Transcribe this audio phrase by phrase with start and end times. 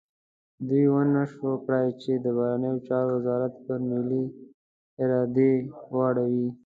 [0.67, 4.23] دوی ونه شو کړای چې د بهرنیو چارو وزارت پر ملي
[5.03, 5.51] ارادې
[5.95, 6.47] واړوي.